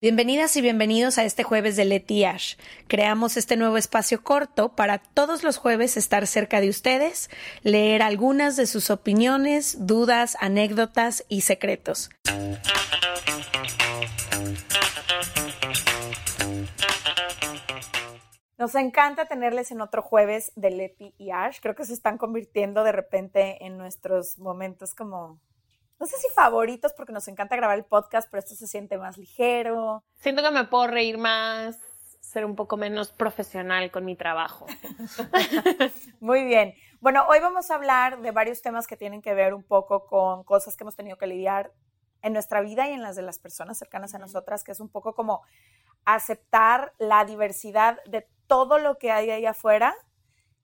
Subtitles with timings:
[0.00, 2.54] Bienvenidas y bienvenidos a este jueves de Leti Ash.
[2.86, 7.28] Creamos este nuevo espacio corto para todos los jueves estar cerca de ustedes,
[7.64, 12.10] leer algunas de sus opiniones, dudas, anécdotas y secretos.
[18.56, 21.58] Nos encanta tenerles en otro jueves de Leti y Ash.
[21.60, 25.40] Creo que se están convirtiendo de repente en nuestros momentos como
[25.98, 29.18] no sé si favoritos porque nos encanta grabar el podcast, pero esto se siente más
[29.18, 30.04] ligero.
[30.20, 31.76] Siento que me puedo reír más,
[32.20, 34.66] ser un poco menos profesional con mi trabajo.
[36.20, 36.74] Muy bien.
[37.00, 40.44] Bueno, hoy vamos a hablar de varios temas que tienen que ver un poco con
[40.44, 41.72] cosas que hemos tenido que lidiar
[42.22, 44.88] en nuestra vida y en las de las personas cercanas a nosotras, que es un
[44.88, 45.42] poco como
[46.04, 49.94] aceptar la diversidad de todo lo que hay ahí afuera,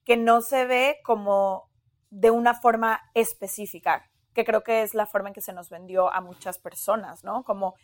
[0.04, 1.70] que no se ve como
[2.10, 6.12] de una forma específica que creo que es la forma en que se nos vendió
[6.12, 7.44] a muchas personas, ¿no?
[7.44, 7.74] Como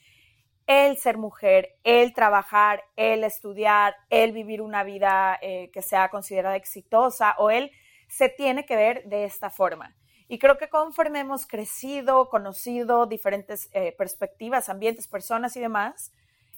[0.66, 6.56] el ser mujer, el trabajar, el estudiar, el vivir una vida eh, que sea considerada
[6.56, 7.73] exitosa o él
[8.09, 9.96] se tiene que ver de esta forma.
[10.28, 16.12] Y creo que conforme hemos crecido, conocido diferentes eh, perspectivas, ambientes, personas y demás,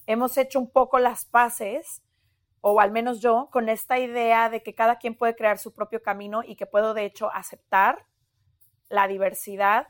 [0.05, 2.03] hemos hecho un poco las paces,
[2.61, 6.03] o al menos yo, con esta idea de que cada quien puede crear su propio
[6.03, 8.05] camino y que puedo de hecho aceptar
[8.93, 9.87] la diversidad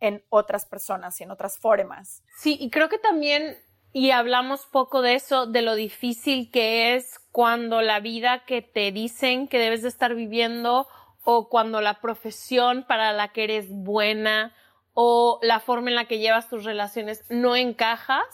[0.00, 2.24] en otras personas y en otras formas.
[2.36, 3.58] Sí, y creo que también,
[3.92, 8.92] y hablamos poco de eso, de lo difícil que es cuando la vida que te
[8.92, 10.88] dicen que debes de estar viviendo
[11.22, 14.54] o cuando la profesión para la que eres buena
[14.94, 18.24] o la forma en la que llevas tus relaciones no encajas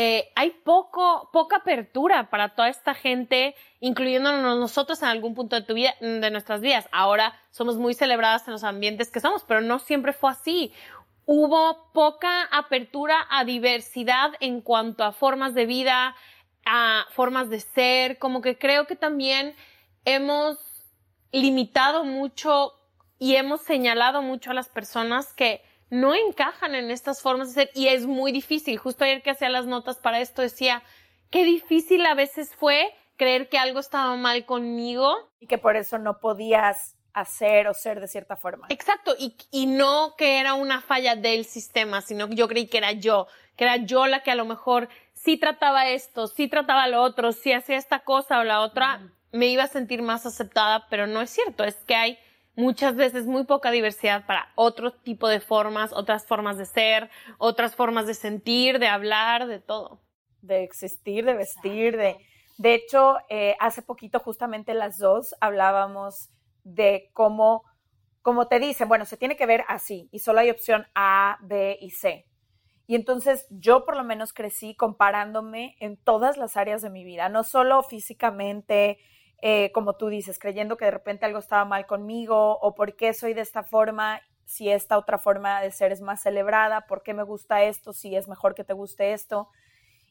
[0.00, 5.62] eh, hay poco, poca apertura para toda esta gente, incluyéndonos nosotros en algún punto de
[5.62, 6.88] tu vida, de nuestras vidas.
[6.92, 10.72] Ahora somos muy celebradas en los ambientes que somos, pero no siempre fue así.
[11.26, 16.14] Hubo poca apertura a diversidad en cuanto a formas de vida,
[16.64, 19.56] a formas de ser, como que creo que también
[20.04, 20.58] hemos
[21.32, 22.72] limitado mucho
[23.18, 25.60] y hemos señalado mucho a las personas que
[25.90, 28.78] no encajan en estas formas de ser y es muy difícil.
[28.78, 30.82] Justo ayer que hacía las notas para esto decía,
[31.30, 35.14] qué difícil a veces fue creer que algo estaba mal conmigo.
[35.40, 38.66] Y que por eso no podías hacer o ser de cierta forma.
[38.70, 42.78] Exacto, y, y no que era una falla del sistema, sino que yo creí que
[42.78, 46.86] era yo, que era yo la que a lo mejor sí trataba esto, sí trataba
[46.86, 49.00] lo otro, sí hacía esta cosa o la otra,
[49.32, 52.18] me iba a sentir más aceptada, pero no es cierto, es que hay
[52.58, 57.08] muchas veces muy poca diversidad para otro tipo de formas, otras formas de ser,
[57.38, 60.00] otras formas de sentir, de hablar, de todo.
[60.42, 62.16] De existir, de vestir, de...
[62.58, 66.30] De hecho, eh, hace poquito justamente las dos hablábamos
[66.64, 67.62] de cómo,
[68.22, 71.78] como te dicen, bueno, se tiene que ver así y solo hay opción A, B
[71.80, 72.26] y C.
[72.88, 77.28] Y entonces yo por lo menos crecí comparándome en todas las áreas de mi vida,
[77.28, 78.98] no solo físicamente,
[79.40, 83.14] eh, como tú dices, creyendo que de repente algo estaba mal conmigo o por qué
[83.14, 87.14] soy de esta forma, si esta otra forma de ser es más celebrada, por qué
[87.14, 89.48] me gusta esto, si es mejor que te guste esto.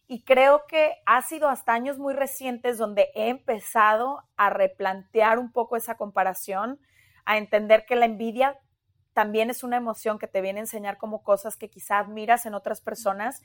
[0.08, 5.52] Y creo que ha sido hasta años muy recientes donde he empezado a replantear un
[5.52, 6.80] poco esa comparación,
[7.26, 8.58] a entender que la envidia
[9.12, 12.54] también es una emoción que te viene a enseñar como cosas que quizás admiras en
[12.54, 13.42] otras personas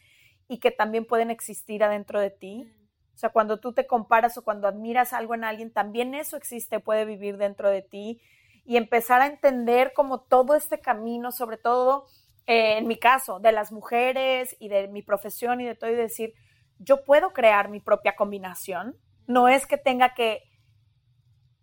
[0.46, 2.72] y que también pueden existir adentro de ti
[3.14, 6.80] o sea, cuando tú te comparas o cuando admiras algo en alguien, también eso existe,
[6.80, 8.20] puede vivir dentro de ti
[8.64, 12.06] y empezar a entender como todo este camino, sobre todo
[12.46, 15.94] eh, en mi caso, de las mujeres y de mi profesión y de todo, y
[15.94, 16.34] decir,
[16.78, 18.96] yo puedo crear mi propia combinación.
[19.26, 20.42] No es que tenga que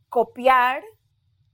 [0.07, 0.81] copiar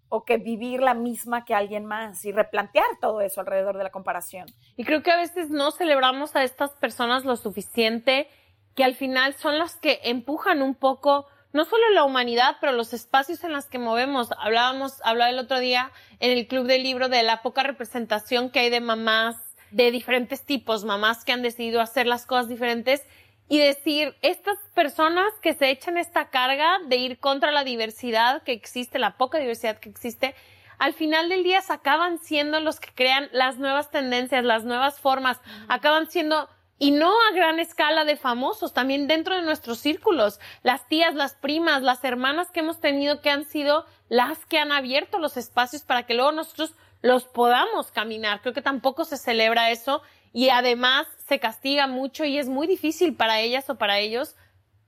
[0.09, 3.89] o que vivir la misma que alguien más y replantear todo eso alrededor de la
[3.89, 4.47] comparación.
[4.77, 8.29] Y creo que a veces no celebramos a estas personas lo suficiente
[8.75, 12.93] que al final son las que empujan un poco no solo la humanidad, pero los
[12.93, 14.27] espacios en los que movemos.
[14.37, 18.59] Hablábamos, hablaba el otro día en el club del libro de la poca representación que
[18.59, 19.37] hay de mamás
[19.71, 23.03] de diferentes tipos, mamás que han decidido hacer las cosas diferentes
[23.47, 28.51] y decir, estas personas que se echan esta carga de ir contra la diversidad que
[28.51, 30.35] existe, la poca diversidad que existe,
[30.77, 34.99] al final del día se acaban siendo los que crean las nuevas tendencias, las nuevas
[34.99, 35.39] formas,
[35.69, 40.87] acaban siendo y no a gran escala de famosos, también dentro de nuestros círculos, las
[40.87, 45.19] tías, las primas, las hermanas que hemos tenido que han sido las que han abierto
[45.19, 48.41] los espacios para que luego nosotros los podamos caminar.
[48.41, 50.01] Creo que tampoco se celebra eso
[50.33, 54.35] y además se castiga mucho y es muy difícil para ellas o para ellos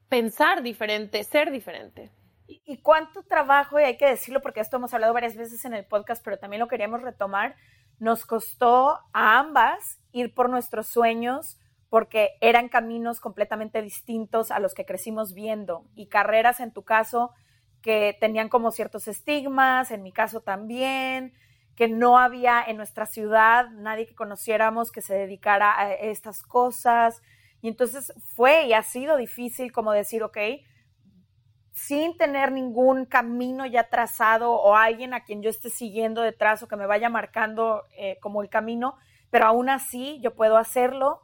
[0.10, 2.12] pensar diferente, ser diferente.
[2.48, 5.86] ¿Y cuánto trabajo, y hay que decirlo porque esto hemos hablado varias veces en el
[5.86, 7.56] podcast, pero también lo queríamos retomar,
[8.00, 11.58] nos costó a ambas ir por nuestros sueños,
[11.98, 17.32] porque eran caminos completamente distintos a los que crecimos viendo y carreras en tu caso
[17.82, 21.34] que tenían como ciertos estigmas, en mi caso también,
[21.76, 27.20] que no había en nuestra ciudad nadie que conociéramos que se dedicara a estas cosas.
[27.62, 30.38] Y entonces fue y ha sido difícil como decir, ok,
[31.74, 36.68] sin tener ningún camino ya trazado o alguien a quien yo esté siguiendo detrás o
[36.68, 38.98] que me vaya marcando eh, como el camino,
[39.32, 41.24] pero aún así yo puedo hacerlo.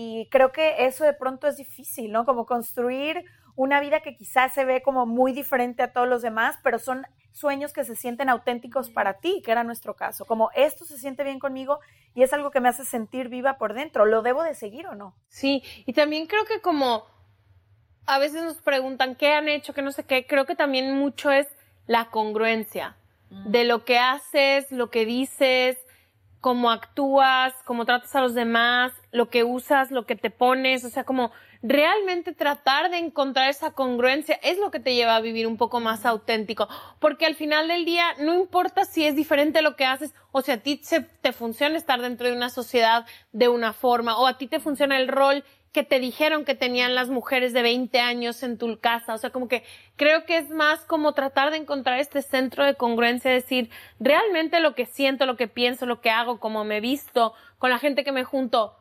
[0.00, 2.24] Y creo que eso de pronto es difícil, ¿no?
[2.24, 3.24] Como construir
[3.56, 7.04] una vida que quizás se ve como muy diferente a todos los demás, pero son
[7.32, 10.24] sueños que se sienten auténticos para ti, que era nuestro caso.
[10.24, 11.80] Como esto se siente bien conmigo
[12.14, 14.06] y es algo que me hace sentir viva por dentro.
[14.06, 15.16] ¿Lo debo de seguir o no?
[15.26, 17.04] Sí, y también creo que como
[18.06, 21.32] a veces nos preguntan qué han hecho, qué no sé qué, creo que también mucho
[21.32, 21.48] es
[21.88, 22.96] la congruencia
[23.30, 23.50] mm.
[23.50, 25.76] de lo que haces, lo que dices,
[26.40, 30.90] cómo actúas, cómo tratas a los demás, lo que usas, lo que te pones, o
[30.90, 31.32] sea, como
[31.62, 35.80] realmente tratar de encontrar esa congruencia es lo que te lleva a vivir un poco
[35.80, 36.68] más auténtico,
[37.00, 40.52] porque al final del día no importa si es diferente lo que haces o si
[40.52, 44.38] a ti se, te funciona estar dentro de una sociedad de una forma o a
[44.38, 48.42] ti te funciona el rol que te dijeron que tenían las mujeres de 20 años
[48.42, 49.14] en tu casa.
[49.14, 49.64] O sea, como que
[49.96, 53.70] creo que es más como tratar de encontrar este centro de congruencia, decir,
[54.00, 57.78] realmente lo que siento, lo que pienso, lo que hago, como me visto, con la
[57.78, 58.77] gente que me junto,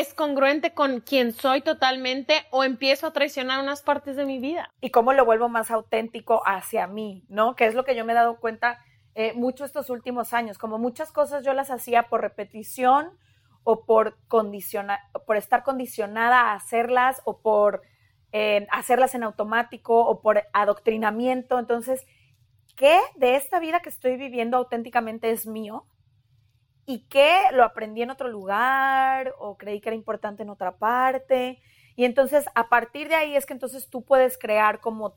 [0.00, 4.70] es congruente con quien soy totalmente o empiezo a traicionar unas partes de mi vida.
[4.80, 7.56] Y cómo lo vuelvo más auténtico hacia mí, ¿no?
[7.56, 10.58] Que es lo que yo me he dado cuenta eh, mucho estos últimos años.
[10.58, 13.18] Como muchas cosas yo las hacía por repetición,
[13.64, 17.82] o por, por estar condicionada a hacerlas o por
[18.32, 21.58] eh, hacerlas en automático o por adoctrinamiento.
[21.58, 22.06] Entonces,
[22.76, 25.86] ¿qué de esta vida que estoy viviendo auténticamente es mío?
[26.86, 31.60] ¿Y qué lo aprendí en otro lugar o creí que era importante en otra parte?
[31.96, 35.16] Y entonces, a partir de ahí es que entonces tú puedes crear como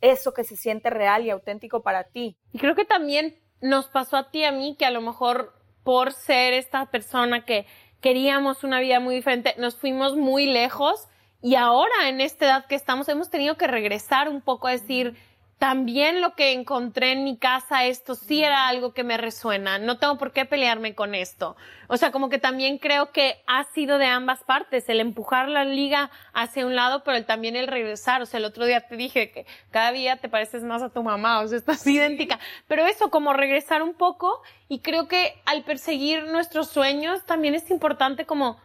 [0.00, 2.36] eso que se siente real y auténtico para ti.
[2.52, 5.54] Y creo que también nos pasó a ti y a mí que a lo mejor
[5.82, 7.66] por ser esta persona que
[8.00, 11.08] queríamos una vida muy diferente, nos fuimos muy lejos
[11.40, 15.16] y ahora en esta edad que estamos hemos tenido que regresar un poco a decir,
[15.58, 19.98] también lo que encontré en mi casa, esto sí era algo que me resuena, no
[19.98, 21.56] tengo por qué pelearme con esto.
[21.86, 25.64] O sea, como que también creo que ha sido de ambas partes, el empujar la
[25.64, 28.22] liga hacia un lado, pero también el regresar.
[28.22, 31.02] O sea, el otro día te dije que cada día te pareces más a tu
[31.02, 32.38] mamá, o sea, estás idéntica.
[32.66, 37.70] Pero eso, como regresar un poco, y creo que al perseguir nuestros sueños también es
[37.70, 38.58] importante como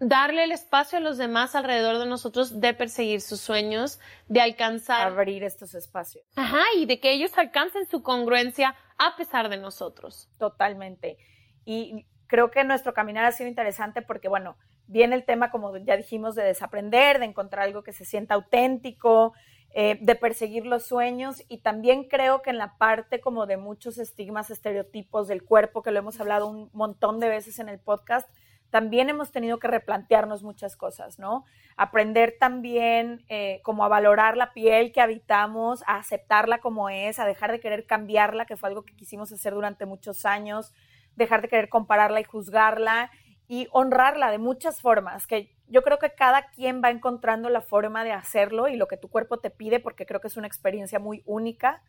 [0.00, 5.06] darle el espacio a los demás alrededor de nosotros de perseguir sus sueños, de alcanzar.
[5.06, 6.24] Abrir estos espacios.
[6.36, 10.30] Ajá, y de que ellos alcancen su congruencia a pesar de nosotros.
[10.38, 11.18] Totalmente.
[11.64, 14.56] Y creo que nuestro caminar ha sido interesante porque, bueno,
[14.86, 19.34] viene el tema, como ya dijimos, de desaprender, de encontrar algo que se sienta auténtico,
[19.72, 23.98] eh, de perseguir los sueños y también creo que en la parte como de muchos
[23.98, 28.28] estigmas, estereotipos del cuerpo, que lo hemos hablado un montón de veces en el podcast,
[28.70, 31.44] también hemos tenido que replantearnos muchas cosas, ¿no?
[31.76, 37.26] Aprender también eh, como a valorar la piel que habitamos, a aceptarla como es, a
[37.26, 40.72] dejar de querer cambiarla, que fue algo que quisimos hacer durante muchos años,
[41.16, 43.10] dejar de querer compararla y juzgarla
[43.48, 48.04] y honrarla de muchas formas, que yo creo que cada quien va encontrando la forma
[48.04, 51.00] de hacerlo y lo que tu cuerpo te pide, porque creo que es una experiencia
[51.00, 51.82] muy única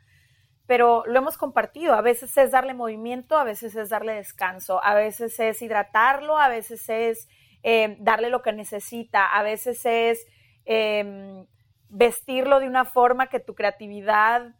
[0.67, 1.93] pero lo hemos compartido.
[1.93, 6.47] A veces es darle movimiento, a veces es darle descanso, a veces es hidratarlo, a
[6.47, 7.27] veces es
[7.63, 10.25] eh, darle lo que necesita, a veces es
[10.65, 11.45] em,
[11.89, 14.55] vestirlo de una forma que tu creatividad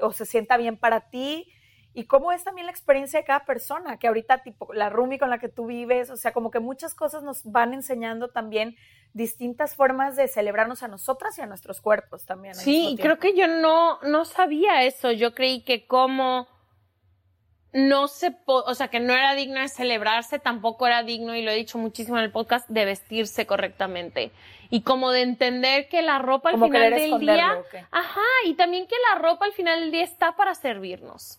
[0.00, 1.52] o se sienta bien para ti
[1.94, 5.30] y cómo es también la experiencia de cada persona, que ahorita tipo la Rumi con
[5.30, 8.76] la que tú vives, o sea, como que muchas cosas nos van enseñando también
[9.12, 12.54] distintas formas de celebrarnos a nosotras y a nuestros cuerpos también.
[12.54, 16.48] Sí, creo que yo no, no sabía eso, yo creí que como
[17.72, 21.50] no se, o sea, que no era digno de celebrarse, tampoco era digno, y lo
[21.50, 24.30] he dicho muchísimo en el podcast, de vestirse correctamente.
[24.72, 28.96] Y como de entender que la ropa al final del día, ajá, y también que
[29.10, 31.38] la ropa al final del día está para servirnos.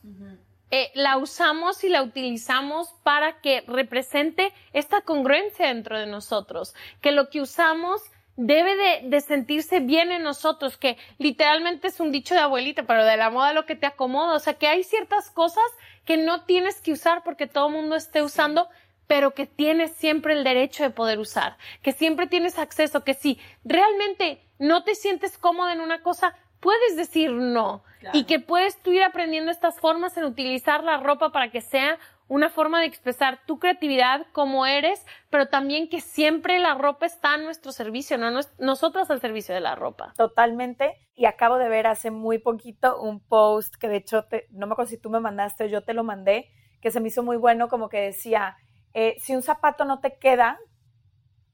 [0.69, 7.11] Eh, la usamos y la utilizamos para que represente esta congruencia dentro de nosotros, que
[7.11, 8.03] lo que usamos
[8.35, 13.03] debe de, de, sentirse bien en nosotros, que literalmente es un dicho de abuelita, pero
[13.03, 15.63] de la moda lo que te acomoda, o sea que hay ciertas cosas
[16.05, 18.67] que no tienes que usar porque todo el mundo esté usando,
[19.07, 23.39] pero que tienes siempre el derecho de poder usar, que siempre tienes acceso, que si
[23.63, 27.83] realmente no te sientes cómodo en una cosa, puedes decir no
[28.13, 31.99] y que puedes tú ir aprendiendo estas formas en utilizar la ropa para que sea
[32.27, 37.33] una forma de expresar tu creatividad como eres, pero también que siempre la ropa está
[37.33, 40.13] a nuestro servicio, no nosotras al servicio de la ropa.
[40.17, 40.97] Totalmente.
[41.15, 44.89] Y acabo de ver hace muy poquito un post que de hecho, no me acuerdo
[44.89, 46.49] si tú me mandaste o yo te lo mandé,
[46.81, 48.57] que se me hizo muy bueno, como que decía,
[48.93, 50.59] eh, si un zapato no te queda,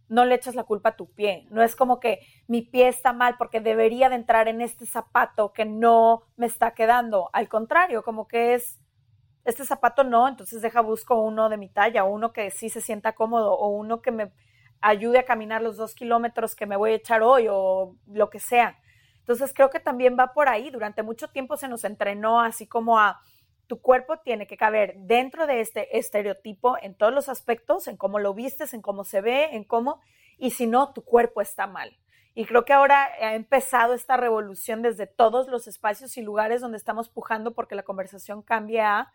[0.10, 1.48] no le echas la culpa a tu pie.
[1.52, 5.54] No es como que mi pie está mal porque debería de entrar en este zapato
[5.54, 7.30] que no me está quedando.
[7.32, 8.80] Al contrario, como que es,
[9.46, 13.14] este zapato no, entonces deja busco uno de mi talla, uno que sí se sienta
[13.14, 14.34] cómodo o uno que me
[14.82, 18.40] ayude a caminar los dos kilómetros que me voy a echar hoy o lo que
[18.40, 18.80] sea.
[19.20, 20.72] Entonces creo que también va por ahí.
[20.72, 23.22] Durante mucho tiempo se nos entrenó así como a
[23.70, 28.18] tu cuerpo tiene que caber dentro de este estereotipo en todos los aspectos, en cómo
[28.18, 30.02] lo vistes, en cómo se ve, en cómo,
[30.40, 31.96] y si no, tu cuerpo está mal.
[32.34, 36.78] Y creo que ahora ha empezado esta revolución desde todos los espacios y lugares donde
[36.80, 39.14] estamos pujando porque la conversación cambia a,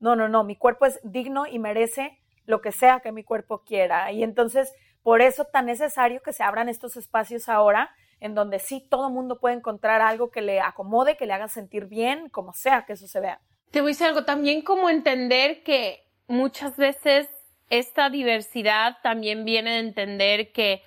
[0.00, 3.62] no, no, no, mi cuerpo es digno y merece lo que sea que mi cuerpo
[3.62, 4.10] quiera.
[4.10, 8.84] Y entonces, por eso tan necesario que se abran estos espacios ahora en donde sí
[8.90, 12.84] todo mundo puede encontrar algo que le acomode, que le haga sentir bien, como sea
[12.84, 13.40] que eso se vea.
[13.70, 17.28] Te voy a decir algo, también como entender que muchas veces
[17.70, 20.82] esta diversidad también viene de entender que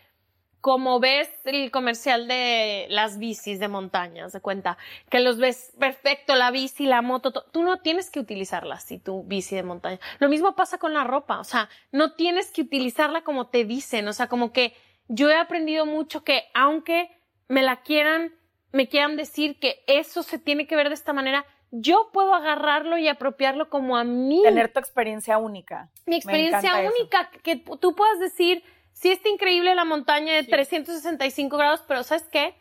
[0.61, 4.77] como ves el comercial de las bicis de montaña, se cuenta,
[5.09, 9.23] que los ves perfecto, la bici, la moto, tú no tienes que utilizarla así, tu
[9.23, 10.00] bici de montaña.
[10.19, 14.07] Lo mismo pasa con la ropa, o sea, no tienes que utilizarla como te dicen,
[14.07, 14.75] o sea, como que
[15.07, 17.09] yo he aprendido mucho que aunque
[17.47, 18.33] me la quieran,
[18.71, 22.98] me quieran decir que eso se tiene que ver de esta manera, yo puedo agarrarlo
[22.98, 24.42] y apropiarlo como a mí.
[24.44, 25.90] Tener tu experiencia única.
[26.06, 28.63] Mi experiencia única, que tú puedas decir,
[28.94, 32.56] sí está increíble la montaña de 365 grados, pero ¿sabes qué?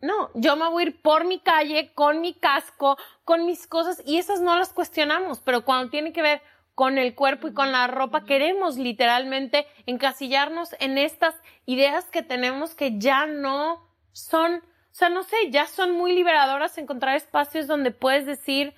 [0.00, 4.02] No, yo me voy a ir por mi calle, con mi casco, con mis cosas,
[4.04, 6.42] y esas no las cuestionamos, pero cuando tiene que ver
[6.74, 11.34] con el cuerpo y con la ropa, queremos literalmente encasillarnos en estas
[11.64, 14.62] ideas que tenemos que ya no son
[14.98, 18.74] sea, no sé, ya son muy liberadoras encontrar espacios donde puedes decir,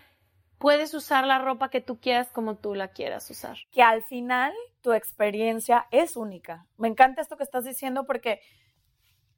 [0.58, 3.56] puedes usar la ropa que tú quieras como tú la quieras usar.
[3.70, 6.66] Que al final tu experiencia es única.
[6.76, 8.40] Me encanta esto que estás diciendo porque,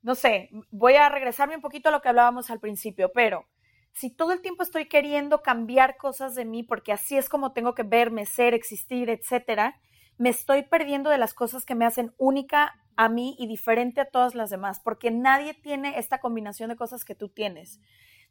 [0.00, 3.44] no sé, voy a regresarme un poquito a lo que hablábamos al principio, pero
[3.92, 7.74] si todo el tiempo estoy queriendo cambiar cosas de mí porque así es como tengo
[7.74, 9.78] que verme, ser, existir, etcétera,
[10.16, 14.10] me estoy perdiendo de las cosas que me hacen única a mí y diferente a
[14.10, 17.80] todas las demás, porque nadie tiene esta combinación de cosas que tú tienes.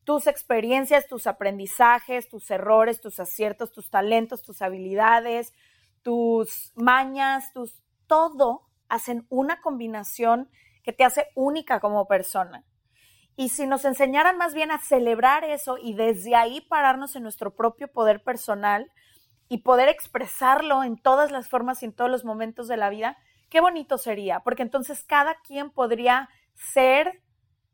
[0.04, 5.56] Tus experiencias, tus aprendizajes, tus errores, tus aciertos, tus talentos, tus habilidades,
[6.04, 10.52] tus mañas, tus todo hacen una combinación
[10.84, 12.64] que te hace única como persona.
[13.36, 17.56] Y si nos enseñaran más bien a celebrar eso y desde ahí pararnos en nuestro
[17.56, 18.92] propio poder personal
[19.48, 23.18] y poder expresarlo en todas las formas y en todos los momentos de la vida,
[23.50, 27.22] qué bonito sería, porque entonces cada quien podría ser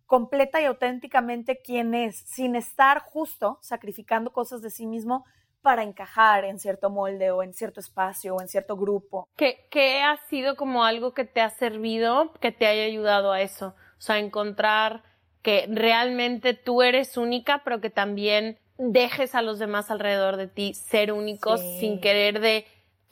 [0.05, 5.25] completa y auténticamente quien es, sin estar justo sacrificando cosas de sí mismo
[5.61, 9.27] para encajar en cierto molde o en cierto espacio o en cierto grupo.
[9.35, 13.41] ¿Qué, ¿Qué, ha sido como algo que te ha servido, que te haya ayudado a
[13.41, 13.73] eso?
[13.97, 15.01] O sea, encontrar
[15.41, 20.73] que realmente tú eres única, pero que también dejes a los demás alrededor de ti
[20.73, 22.65] ser únicos sin querer de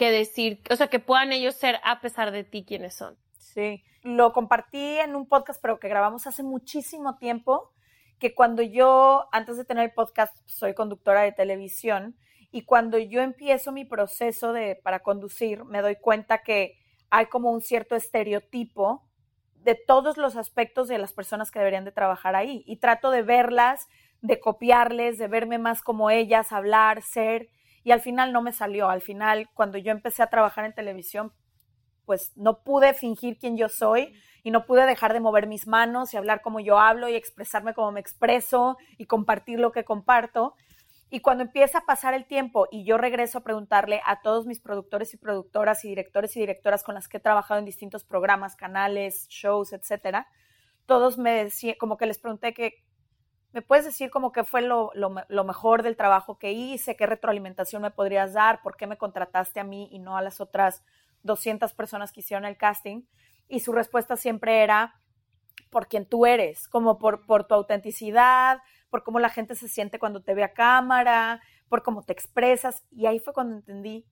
[0.04, 3.18] que decir, o sea, que puedan ellos ser a pesar de ti quienes son.
[3.38, 7.72] Sí, lo compartí en un podcast, pero que grabamos hace muchísimo tiempo,
[8.20, 12.18] que cuando yo, antes de tener el podcast, soy conductora de televisión,
[12.52, 16.78] y cuando yo empiezo mi proceso de, para conducir, me doy cuenta que
[17.10, 19.08] hay como un cierto estereotipo
[19.56, 23.22] de todos los aspectos de las personas que deberían de trabajar ahí, y trato de
[23.22, 23.88] verlas,
[24.22, 27.48] de copiarles, de verme más como ellas, hablar, ser,
[27.84, 28.90] y al final no me salió.
[28.90, 31.34] Al final, cuando yo empecé a trabajar en televisión,
[32.06, 34.14] pues no pude fingir quién yo soy
[34.44, 37.74] y no pude dejar de mover mis manos y hablar como yo hablo y expresarme
[37.74, 40.56] como me expreso y compartir lo que comparto.
[41.10, 44.60] Y cuando empieza a pasar el tiempo y yo regreso a preguntarle a todos mis
[44.60, 48.56] productores y productoras y directores y directoras con las que he trabajado en distintos programas,
[48.56, 50.28] canales, shows, etcétera,
[50.86, 52.84] todos me decían, como que les pregunté que
[53.54, 54.92] ¿Me puedes decir como qué fue lo,
[55.46, 56.96] mejor del trabajo que hice?
[56.96, 58.64] ¿Qué retroalimentación me podrías dar?
[58.64, 60.84] ¿Por qué me contrataste a mí y no a las otras
[61.22, 63.04] 200 personas que hicieron el casting?
[63.48, 64.96] Y su respuesta siempre era
[65.70, 70.00] por quien tú eres, como por, por tu autenticidad, por cómo la gente se siente
[70.00, 72.84] cuando te ve a cámara, por cómo te expresas.
[72.90, 74.08] Y ahí fue cuando entendí,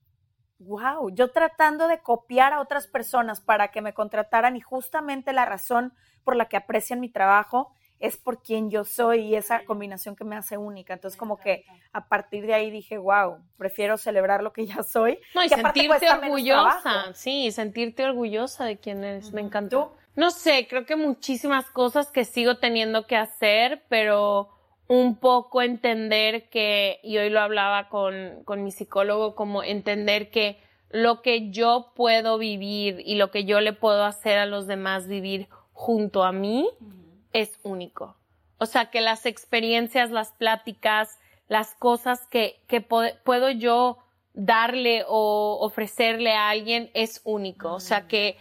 [0.60, 5.46] wow, yo tratando de copiar a otras personas para que me contrataran y justamente la
[5.46, 7.72] razón por la que aprecian mi trabajo
[8.02, 10.92] es por quien yo soy y esa combinación que me hace única.
[10.92, 15.20] Entonces, como que a partir de ahí dije, wow, prefiero celebrar lo que ya soy.
[15.36, 19.94] No, y sentirte orgullosa, sí, sentirte orgullosa de quién eres, me encantó.
[20.16, 24.50] No sé, creo que muchísimas cosas que sigo teniendo que hacer, pero
[24.88, 30.60] un poco entender que, y hoy lo hablaba con, con mi psicólogo, como entender que
[30.90, 35.06] lo que yo puedo vivir y lo que yo le puedo hacer a los demás
[35.06, 36.68] vivir junto a mí
[37.32, 38.16] es único.
[38.58, 43.98] O sea, que las experiencias, las pláticas, las cosas que, que puedo yo
[44.34, 47.72] darle o ofrecerle a alguien es único.
[47.72, 48.36] O sea, que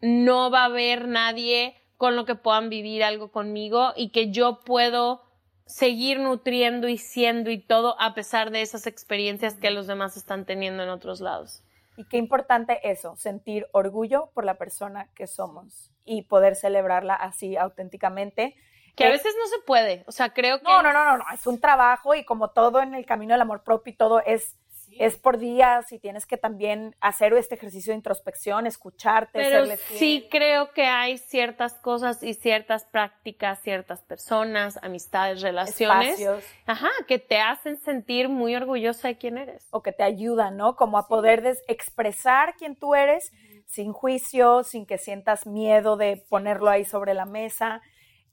[0.00, 4.60] no va a haber nadie con lo que puedan vivir algo conmigo y que yo
[4.60, 5.22] puedo
[5.66, 10.44] seguir nutriendo y siendo y todo a pesar de esas experiencias que los demás están
[10.44, 11.63] teniendo en otros lados.
[11.96, 17.56] Y qué importante eso, sentir orgullo por la persona que somos y poder celebrarla así
[17.56, 18.56] auténticamente.
[18.96, 20.64] Que a veces no se puede, o sea, creo que...
[20.64, 23.40] No, no, no, no, no, es un trabajo y como todo en el camino del
[23.40, 24.56] amor propio y todo es
[24.98, 29.30] es por días y tienes que también hacer este ejercicio de introspección, escucharte.
[29.32, 36.20] Pero sí creo que hay ciertas cosas y ciertas prácticas, ciertas personas, amistades, relaciones,
[36.66, 39.66] ajá, que te hacen sentir muy orgullosa de quién eres.
[39.70, 40.76] O que te ayudan, ¿no?
[40.76, 43.32] Como a poder expresar quién tú eres
[43.66, 47.82] sin juicio, sin que sientas miedo de ponerlo ahí sobre la mesa.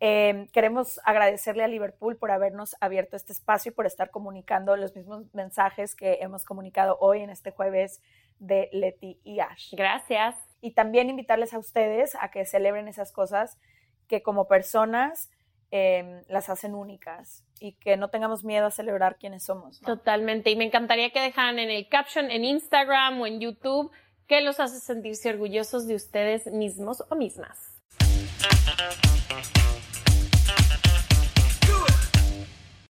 [0.04, 4.96] Em, queremos agradecerle a Liverpool por habernos abierto este espacio y por estar comunicando los
[4.96, 8.02] mismos mensajes que hemos comunicado hoy en este jueves
[8.40, 9.76] de Leti y Ash.
[9.76, 10.36] Gracias.
[10.60, 13.60] Y también invitarles a ustedes a que celebren esas cosas
[14.08, 15.30] que como personas
[15.70, 19.82] em, las hacen únicas y que no tengamos miedo a celebrar quiénes somos.
[19.82, 20.50] Totalmente.
[20.50, 23.92] Y me encantaría que dejaran en el caption en Instagram o en YouTube
[24.26, 27.78] qué los hace sentirse orgullosos de ustedes mismos o mismas.